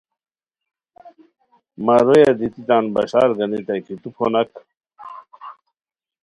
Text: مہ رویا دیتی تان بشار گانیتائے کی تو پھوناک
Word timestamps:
مہ 1.85 1.95
رویا 2.05 2.31
دیتی 2.39 2.61
تان 2.67 2.85
بشار 2.93 3.29
گانیتائے 3.37 3.81
کی 3.85 3.93
تو 4.01 4.07
پھوناک 4.15 4.49